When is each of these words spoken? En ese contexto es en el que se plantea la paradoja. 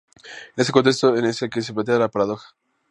En 0.55 0.61
ese 0.63 0.71
contexto 0.71 1.13
es 1.13 1.41
en 1.41 1.45
el 1.45 1.51
que 1.53 1.61
se 1.61 1.73
plantea 1.75 1.99
la 1.99 2.09
paradoja. 2.09 2.55